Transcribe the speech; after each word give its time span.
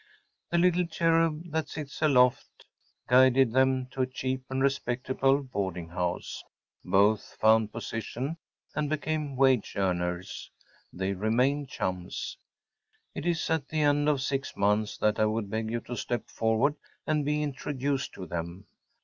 The 0.49 0.57
little 0.57 0.87
cherub 0.87 1.51
that 1.51 1.69
sits 1.69 2.01
up 2.01 2.09
aloft 2.09 2.65
guided 3.07 3.53
them 3.53 3.85
to 3.91 4.01
a 4.01 4.07
cheap 4.07 4.43
and 4.49 4.59
respectable 4.59 5.43
boarding 5.43 5.89
house. 5.89 6.43
Both 6.83 7.37
found 7.39 7.71
positions 7.71 8.35
and 8.73 8.89
became 8.89 9.35
wage 9.35 9.75
earners. 9.75 10.49
They 10.91 11.13
remained 11.13 11.69
chums. 11.69 12.35
It 13.13 13.27
is 13.27 13.47
at 13.51 13.67
the 13.67 13.81
end 13.81 14.09
of 14.09 14.23
six 14.23 14.57
months 14.57 14.97
that 14.97 15.19
I 15.19 15.25
would 15.27 15.51
beg 15.51 15.69
you 15.69 15.81
to 15.81 15.95
step 15.95 16.31
forward 16.31 16.77
and 17.05 17.23
be 17.23 17.43
introduced 17.43 18.11
to 18.13 18.25
them. 18.25 18.65